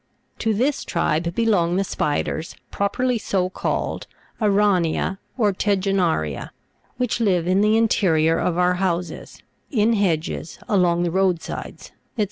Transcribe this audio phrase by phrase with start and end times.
[0.39, 0.39] 24.
[0.53, 4.07] To this tribe belong the spiders, properly so colled
[4.41, 6.49] (Ara'nea, or Tegena'ria},
[6.97, 11.91] which live in the interior of our hcnses, in hedges, along the road sides, &c.